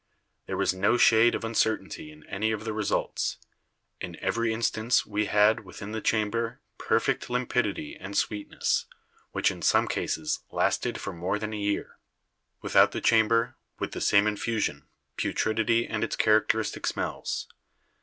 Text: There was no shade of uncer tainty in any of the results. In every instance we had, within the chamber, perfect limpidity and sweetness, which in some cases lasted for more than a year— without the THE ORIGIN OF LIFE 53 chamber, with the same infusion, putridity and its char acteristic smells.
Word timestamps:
There 0.47 0.57
was 0.57 0.73
no 0.73 0.97
shade 0.97 1.35
of 1.35 1.43
uncer 1.43 1.77
tainty 1.77 2.11
in 2.11 2.25
any 2.25 2.51
of 2.51 2.63
the 2.63 2.73
results. 2.73 3.37
In 3.99 4.15
every 4.19 4.51
instance 4.51 5.05
we 5.05 5.25
had, 5.27 5.63
within 5.63 5.91
the 5.91 6.01
chamber, 6.01 6.59
perfect 6.79 7.29
limpidity 7.29 7.95
and 7.95 8.17
sweetness, 8.17 8.87
which 9.31 9.51
in 9.51 9.61
some 9.61 9.87
cases 9.87 10.39
lasted 10.49 10.99
for 10.99 11.13
more 11.13 11.37
than 11.37 11.53
a 11.53 11.59
year— 11.59 11.99
without 12.63 12.93
the 12.93 12.99
THE 12.99 13.03
ORIGIN 13.13 13.25
OF 13.27 13.31
LIFE 13.31 13.47
53 13.49 13.51
chamber, 13.51 13.57
with 13.77 13.91
the 13.91 14.01
same 14.01 14.25
infusion, 14.25 14.87
putridity 15.17 15.87
and 15.87 16.03
its 16.03 16.15
char 16.17 16.41
acteristic 16.41 16.87
smells. 16.87 17.47